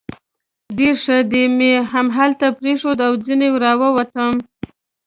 ډېر 0.77 0.95
ښه، 1.03 1.17
دی 1.31 1.43
مې 1.57 1.71
همدلته 1.91 2.47
پرېښود 2.59 2.97
او 3.07 3.13
ځنې 3.25 3.47
را 3.63 3.73
ووتم. 3.81 4.33